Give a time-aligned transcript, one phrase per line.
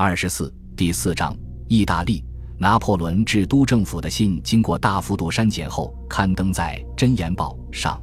[0.00, 1.36] 二十四第四章，
[1.66, 2.24] 意大利
[2.56, 8.00] 拿破仑致都政府的信经过大幅度删减后，刊登在《真言报》上。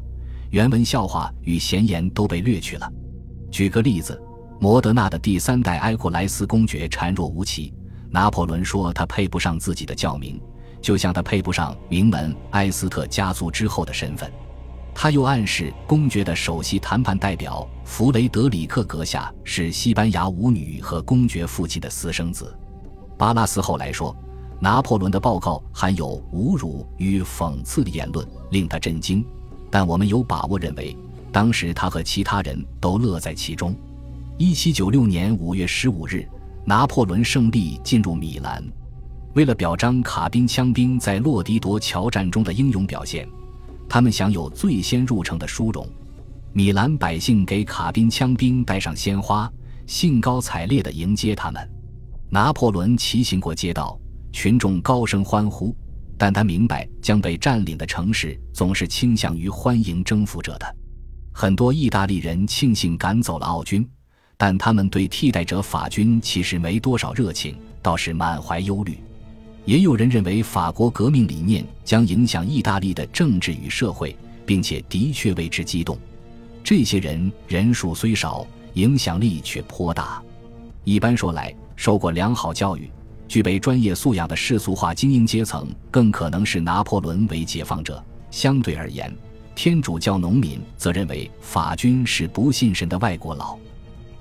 [0.49, 2.91] 原文笑话与闲言都被略去了。
[3.49, 4.21] 举个例子，
[4.59, 7.73] 摩德纳的第三代埃库莱斯公爵孱弱无奇，
[8.09, 10.37] 拿破仑说他配不上自己的教名，
[10.81, 14.29] 就像他配不上名门埃斯特家族之后的身份。
[14.97, 22.57] 他又暗示公爵的首席谈判代表弗雷德里克阁下是西班牙舞女和公爵父亲的私生子。
[23.17, 24.15] 巴拉斯后来说，
[24.57, 29.23] 拿破仑的报告含有侮辱与讽刺的言论，令他震惊。
[29.69, 30.95] 但我们有把握认为，
[31.29, 33.75] 当时他和其他人都乐在其中。
[34.37, 36.25] 一七九六年五月十五日，
[36.63, 38.63] 拿破仑胜利进入米兰。
[39.33, 43.27] 为了表彰卡宾枪兵在洛迪夺桥战中的英勇表现。
[43.87, 45.87] 他们享有最先入城的殊荣，
[46.53, 49.51] 米兰百姓给卡宾枪兵带上鲜花，
[49.87, 51.71] 兴高采烈地迎接他们。
[52.29, 53.97] 拿破仑骑行过街道，
[54.31, 55.73] 群众高声欢呼，
[56.17, 60.75] 但他明白将被占领的城市总是倾向于欢迎征服者的。
[61.31, 63.87] 很多意大利人庆幸赶走了奥军，
[64.35, 68.97] 但他们对替代者法军其实没多少热情，倒是满怀忧虑。
[69.65, 75.97] 也有人认为法国革命理念将影响意大利的政治与社会，并且的确为之激动。
[76.63, 80.21] 这些人人数虽少，影响力却颇大。
[80.83, 82.89] 一般说来，受过良好教育、
[83.27, 88.03] 具备专业素养的世俗化精英阶层，更可能是拿破仑为解放者。
[88.29, 89.11] 相对而言，
[89.55, 93.57] 天主教农民则认为法军是不信神的外国佬。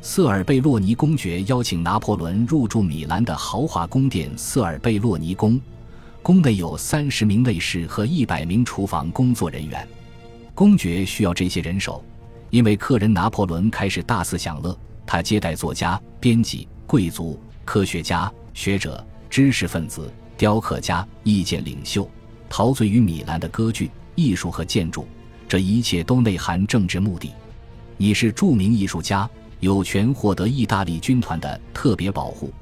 [0.07, 5.59] 瑟尔贝洛尼公爵邀请拿破仑入住米兰的豪华宫殿瑟尔贝洛尼宫，
[6.23, 9.89] 宫内有三十名内侍和一百名厨房工作人员。
[10.55, 12.05] 公爵需要这些人手，
[12.51, 14.79] 因为客人拿破仑开始大肆享乐。
[15.07, 22.07] 他接待作家、编辑、贵族、科学家、学者、知识分子、雕刻家、意见领袖，
[22.51, 25.09] 陶醉于米兰的歌剧、艺术和建筑。
[25.49, 27.33] 这一切都内含政治目的。
[27.97, 29.29] 你是著名艺术家。
[29.65, 32.53] 有权获得意大利军团的特别保护。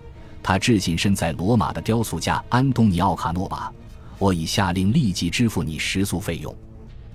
[0.41, 3.73] 他致信身在罗马的雕塑家安东尼奥·卡诺瓦
[4.19, 6.55] ：“我已下令立即支付你食宿费用。”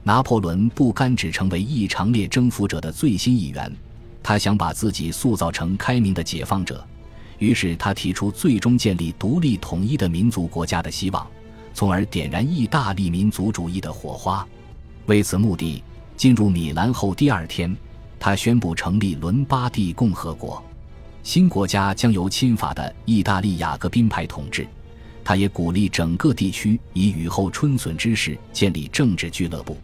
[0.03, 3.73] 拿破仑不甘只成为一长列征服者的最新一员，
[4.21, 6.85] 他想把自己塑造成开明的解放者。
[7.39, 11.25] 于是他提出最终建立独立统一的民族国家的希望，
[11.73, 14.45] 从而点燃意大利民族主义的火花。
[15.05, 15.83] 为此目的，
[16.15, 17.75] 进入米兰后第二天。
[18.19, 20.63] 他宣布成立伦巴第共和国，
[21.23, 24.67] 新国家将由亲法的意大利雅各宾派统治。
[25.23, 29.77] 他也鼓励整个地区以雨后春笋之势建立政治俱乐部。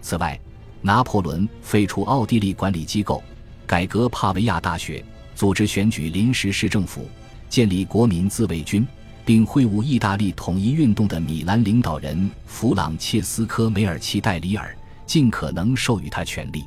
[0.00, 0.38] 此外，
[0.80, 3.22] 拿破仑废除奥地利管理机构，
[3.66, 7.06] 改革帕维亚大学，组织选举临时市政府，
[7.50, 8.86] 建立国民自卫军，
[9.26, 14.74] 并会晤意大利统一运动的米兰领导人弗朗切斯科梅尔奇代里尔，
[15.04, 16.64] 尽可能授予他权力。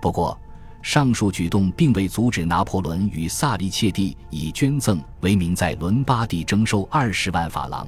[0.00, 0.38] 不过，
[0.82, 7.86] 上述举动并未阻止拿破仑与萨利切蒂以捐赠为名在伦巴第征收二十万法郎。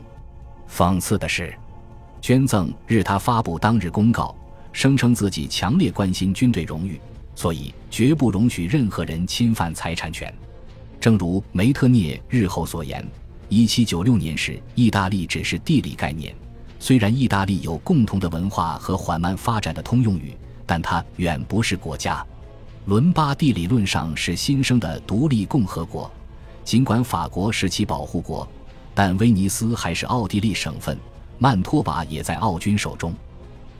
[0.68, 1.54] 讽刺的是，
[2.20, 4.34] 捐赠日他发布当日公告，
[4.72, 7.00] 声称自己强烈关心军队荣誉，
[7.34, 10.32] 所以绝不容许任何人侵犯财产权。
[11.00, 13.02] 正如梅特涅日后所言，
[13.48, 16.34] 一七九六年时，意大利只是地理概念，
[16.78, 20.36] 虽然意大利有共同的文化和缓慢发展的通用语。
[20.66, 22.24] 但它远不是国家。
[22.86, 26.10] 伦巴第理论上是新生的独立共和国，
[26.64, 28.46] 尽管法国是其保护国，
[28.94, 30.98] 但威尼斯还是奥地利省份，
[31.38, 33.14] 曼托瓦也在奥军手中。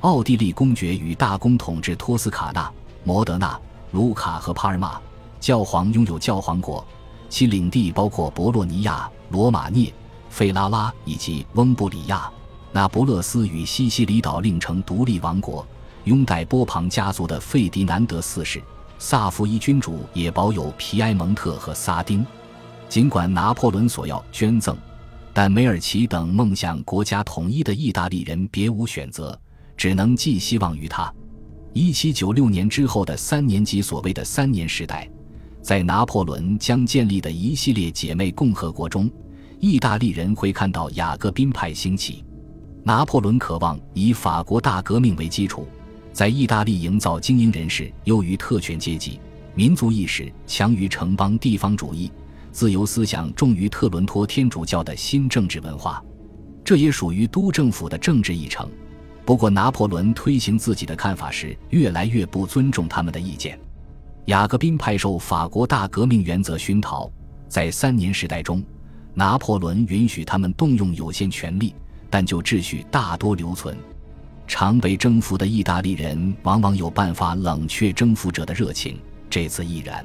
[0.01, 2.71] 奥地利公爵与大公统治托斯卡纳、
[3.05, 3.59] 摩德纳、
[3.91, 5.01] 卢卡和帕尔马，
[5.41, 6.85] 教皇拥有教皇国，
[7.29, 9.93] 其领地包括博洛尼亚、罗马涅、
[10.29, 12.31] 费拉拉以及翁布里亚。
[12.73, 15.67] 那不勒斯与西西里岛另成独立王国。
[16.05, 18.61] 拥戴波旁家族的费迪南德四世、
[18.99, 22.27] 萨伏伊君主也保有皮埃蒙特和撒丁。
[22.89, 24.77] 尽管拿破仑索要捐赠，
[25.33, 29.39] 但梅尔奇等梦想国家统一的意大利人别无选择，
[29.77, 31.13] 只能寄希望于他。
[31.73, 35.09] 一七九六年之后的三年级所谓的三年时代，
[35.63, 39.11] 在拿破仑将建立的一系列姐妹共和国中，
[39.59, 42.25] 意大利人会看到雅各宾派兴起。
[42.85, 45.67] 拿破仑渴望以法国大革命为基础。
[46.13, 49.19] 在意大利营造精英人士优于特权阶级、
[49.55, 52.11] 民族意识强于城邦地方主义、
[52.51, 56.03] 自由思想重于特伦托天主教的新政治文化，
[56.63, 58.69] 这也属于都政府的政治议程。
[59.25, 63.59] 不过，拿破仑推行自己的看法时，越来越不尊重他们的意见。
[64.27, 67.11] 雅各宾派受法国大革命原则熏陶，
[67.49, 68.63] 在三年时代中，
[69.15, 71.75] 拿破仑允许他们动用有限权力，
[72.11, 73.77] 但就秩序大多留存。
[74.55, 79.01] 常被征服的意大利人往往有办法冷却征服者的热情，
[79.31, 80.05] 这次亦然。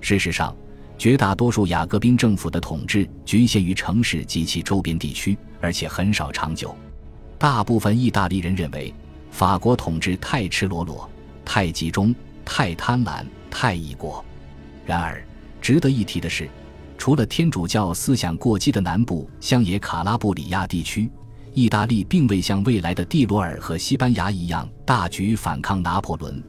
[0.00, 0.52] 事实上，
[0.98, 6.74] 绝大多数雅各宾政府的统治局限于城市及其周边地区，而且很少长久。
[7.38, 8.92] 大部分意大利人认为，
[9.30, 11.08] 法国统治太赤裸裸、
[11.44, 12.12] 太集中、
[12.44, 14.24] 太贪婪、太异国。
[14.84, 15.24] 然而，
[15.60, 16.50] 值得一提的是，
[16.98, 21.08] 除了天主教思想过激的南部乡野卡拉布里亚地区，
[21.54, 26.42] 意大利并未像未来的蒂罗尔和西班牙一样大举反抗拿破仑，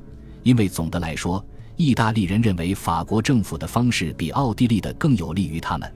[0.44, 1.44] 因为总的来说，
[1.76, 5.92] 意大利人认为法国政府的方式比奥地利的更有利于他们。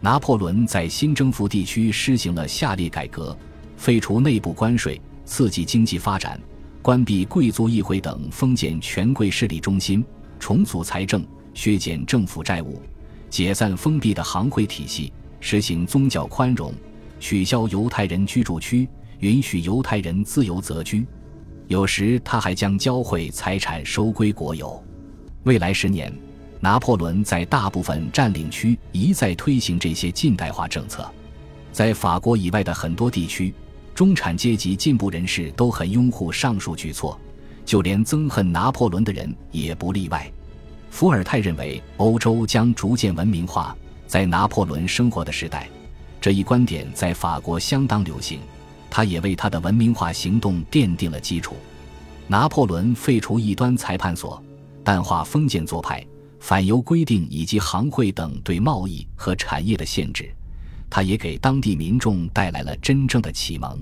[0.00, 3.36] 拿破仑在新征服地区施行了下列改革：
[3.76, 6.38] 废除内部关税，刺激经济发展，
[6.82, 10.04] 关闭贵族议会等封建权贵势力中心，
[10.38, 12.80] 重组财政，削减政府债务，
[13.30, 15.10] 解散封闭的行会体系，
[15.40, 16.72] 实行宗教宽容。
[17.24, 18.86] 取消犹太人居住区，
[19.20, 21.06] 允许犹太人自由择居。
[21.68, 24.78] 有时他还将教会财产收归国有。
[25.44, 26.12] 未来十年，
[26.60, 31.10] 拿破仑在大部分占领区一再推行这些近代化政策。
[31.72, 33.54] 在法国以外的很多地区，
[33.94, 37.18] 中产阶级进步人士都很拥护上述举措，
[37.64, 40.30] 就连憎恨拿破仑的人也不例外。
[40.90, 43.74] 伏尔泰认为，欧洲将逐渐文明化，
[44.06, 45.66] 在拿破仑生活的时代。
[46.24, 48.40] 这一观点在法国相当流行，
[48.88, 51.54] 他也为他的文明化行动奠定了基础。
[52.26, 54.42] 拿破仑废除异端裁判所，
[54.82, 56.02] 淡化封建左派、
[56.40, 60.34] 反犹规定以及行会等对贸易和产业的限制。
[60.88, 63.78] 他也给当地民众带来了真正的启蒙。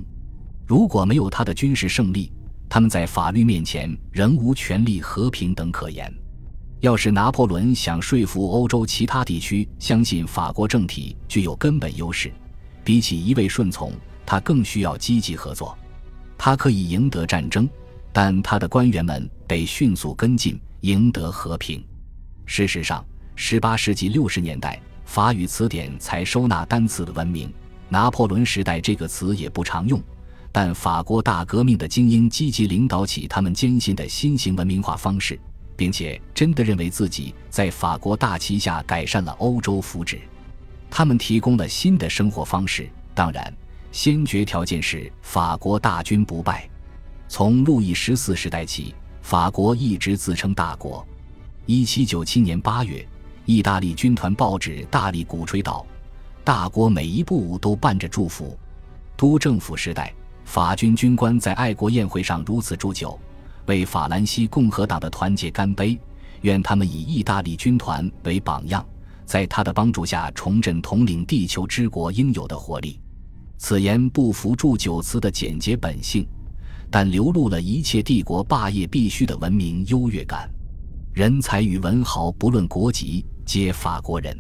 [0.67, 2.33] 如果没有他的军事胜利，
[2.69, 6.13] 他们在法律面前仍无权利和平等可言。
[6.83, 12.33] 要是拿破仑想说服欧洲其他地区相信法国政体具有根本优势，
[12.83, 13.93] 比起一味顺从，
[14.27, 15.79] 他更需要积极合作。
[16.37, 17.71] 他可以赢得战争，
[18.13, 21.81] 但他的官员们得迅速跟进，赢得和平。
[22.47, 23.05] 事实上
[23.37, 27.49] ，18世纪60年代，法语词典才收纳单词的文明。
[27.89, 30.03] 拿破仑时代这个词也不常用，
[30.51, 35.39] 但法国大革命的精英积极领导起他们坚信的新型文明化方式。
[35.77, 40.19] 并且真的认为自己在法国大旗下改善了欧洲福祉，
[40.91, 42.89] 他们提供了新的生活方式。
[43.15, 43.53] 当然，
[43.91, 46.69] 先决条件是法国大军不败。
[47.29, 51.07] 从路易十四时代起，法国一直自称大国。
[51.67, 53.07] 一七九七年八月，
[53.45, 55.87] 意大利军团报纸大力鼓吹道
[56.45, 58.59] ：“大国每一步都伴着祝福。”
[59.17, 60.13] 督政府时代，
[60.45, 63.19] 法军军官在爱国宴会上如此祝酒。
[63.67, 65.99] 为法兰西共和党的团结干杯！
[66.43, 68.85] 愿他们以意大利军团为榜样，
[69.25, 73.01] 在他的帮助下重振统领地球之国应有的活力。
[73.59, 76.27] 此言不符祝酒词的简洁本性，
[76.91, 80.51] 但流露了一切帝国霸业必须的文明优越感。
[81.13, 84.37] 人才与文豪，不论国籍，皆法国人。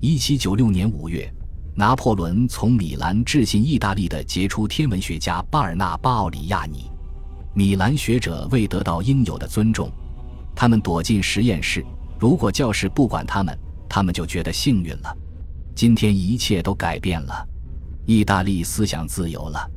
[0.00, 1.30] 一七九六年五月，
[1.74, 6.90] 拿破仑从米兰致信意大利的杰出天文学家巴尔纳巴奥里亚尼。
[7.56, 9.90] 米兰学者未得到应有的尊重，
[10.54, 11.82] 他们躲进实验室。
[12.18, 13.58] 如果教室不管他们，
[13.88, 15.16] 他们就觉得幸运了。
[15.74, 17.48] 今天一切都改变了，
[18.04, 19.70] 意大利思想自由了，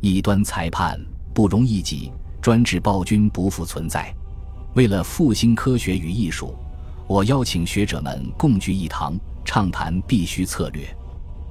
[0.00, 0.98] 异端裁判
[1.34, 4.10] 不容一己，专制暴君不复存在。
[4.74, 6.54] 为了复兴科学与艺术，
[7.06, 10.88] 我邀请学者们共聚一堂，畅谈必须策略。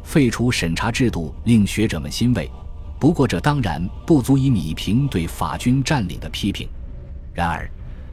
[0.02, 2.50] 废除审查制度令学者们欣慰。
[3.00, 6.68] 不过，这当然不足以米平对法军占领的批评。
[7.34, 7.70] 然而，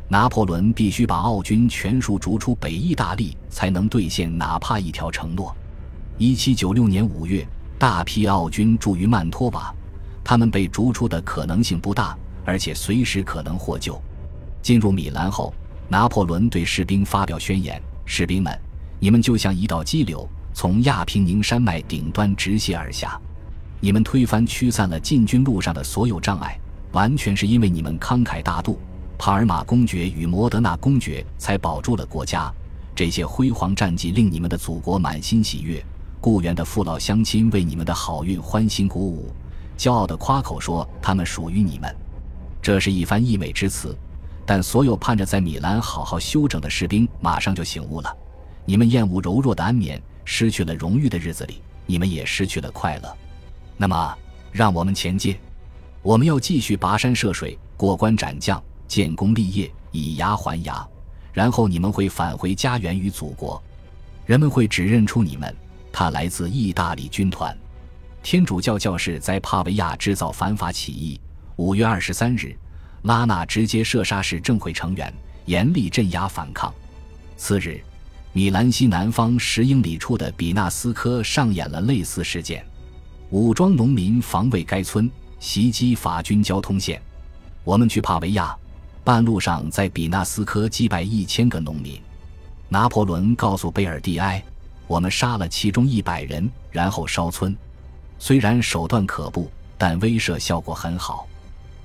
[0.08, 5.56] 拿破仑必须把奥军全数逐出北意大利，才能兑现哪怕一条承诺。
[6.18, 7.46] 一七九六年五月，
[7.78, 9.74] 大批奥军驻于曼托瓦，
[10.22, 12.14] 他们被逐出的可能性不大，
[12.44, 13.98] 而且随时可能获救。
[14.60, 15.54] 进入米兰后，
[15.88, 18.54] 拿破仑对士兵发表宣言：“士兵们，
[19.00, 23.18] 你们就像一道激流，从亚平宁山脉顶端直泻而下。”
[23.84, 26.58] 你们推翻驱散了进军路上的所有障碍，
[26.92, 28.78] 完全是因为你们慷慨大度。
[29.18, 32.50] 帕尔马公爵与摩德纳公爵才保住了国家。
[32.94, 35.84] 这些辉煌战绩令你们的祖国满心喜悦，
[36.18, 39.30] 故园的父老乡亲为你们的好运欢欣鼓舞，
[39.76, 41.94] 骄傲地夸口说他们属于你们。
[42.62, 43.94] 这是一番溢美之词，
[44.46, 48.10] 但所有盼着在米兰好好休整的士兵马上就醒悟了：
[48.64, 53.14] 你们厌恶柔弱的安眠，失去了荣誉的日子里，你们也失去了快乐。
[53.76, 54.16] 那么，
[54.52, 55.37] 让我们前进。
[56.02, 60.87] 我们要继续跋山涉水，过关斩将，建功立业，以牙还牙。
[61.33, 63.61] 然后你们会返回家园与祖国。
[64.26, 65.54] 人们会指认出你们，
[65.93, 67.57] 他来自意大利军团。
[68.23, 71.21] 天主教教士在帕维亚制造反法起义。
[71.57, 72.57] 五月二十三日，
[73.02, 75.12] 拉纳直接射杀市政会成员，
[75.47, 76.73] 严厉镇压反抗。
[77.37, 77.83] 次日，
[78.33, 82.64] 米兰西南方十英里处的比纳斯科上演了类似事件，
[83.31, 87.00] 武装农民防卫该村，袭击法军交通线。
[87.64, 88.57] 我们去帕维亚，
[89.02, 92.00] 半路上在比纳斯科击败一千个农民。
[92.69, 94.43] 拿破仑告诉贝尔蒂埃
[94.87, 97.57] ：“我们杀了其中一百人，然后烧村。
[98.19, 101.26] 虽然手段可怖，但威慑效果很好。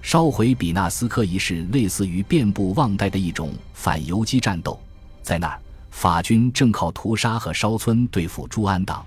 [0.01, 4.79] 烧毁比纳斯科一事类似于遍布旺代的一种反游击战斗。
[5.21, 5.59] 在那儿，
[5.91, 9.05] 法军正靠屠杀和烧村对付朱安党。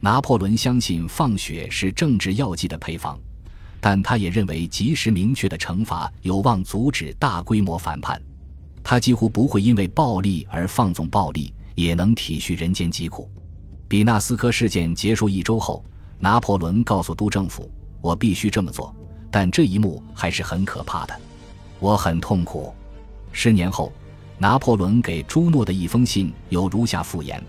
[0.00, 3.18] 拿破仑相信放血是政治药剂的配方。”
[3.80, 8.20] 但他也认为，及时明确的惩罚有望阻止大规模反叛。
[8.82, 13.30] 他几乎不会因为暴力而放纵暴力，也能体恤人间疾苦。
[13.86, 15.84] 比纳斯科事件结束一周后，
[16.18, 17.70] 拿破仑告诉督政府
[18.02, 18.92] ：“我必须这么做，
[19.30, 21.14] 但这一幕还是很可怕的，
[21.78, 22.74] 我很痛苦。”
[23.30, 23.92] 十年后，
[24.38, 27.40] 拿破仑给朱诺的一封信有如下复言：“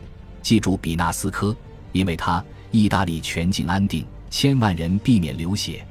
[0.43, 1.55] 记住比纳斯科，
[1.91, 5.85] 因为他，意大利全境安定，千万人避免流血。”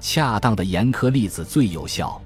[0.00, 2.20] 恰当的严苛例子最有效。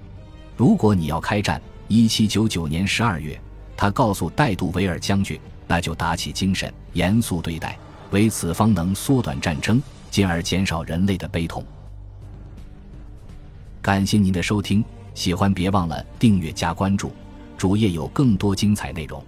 [0.56, 3.40] 如果你要开战，一七九九年十二月，
[3.76, 7.78] 他告诉戴杜维尔将军，那就打起精神，严肃对待，
[8.10, 11.64] 为此方能缩短战争，进而减少人类的悲痛。
[13.80, 14.84] 感谢您的收听，
[15.14, 17.12] 喜欢别忘了订阅加关注，
[17.56, 19.24] 主页有更多精彩内容。